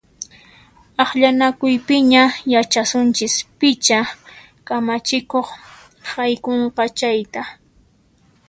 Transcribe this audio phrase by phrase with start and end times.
[1.03, 3.99] Akllanakuypiña yachasunchis picha
[4.67, 5.47] kamachikuq
[6.11, 7.41] haykunqa chayta!